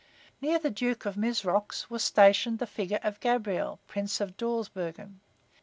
[0.41, 5.19] Near the Duke of Mizrox was stationed the figure of Gabriel, Prince of Dawsbergen.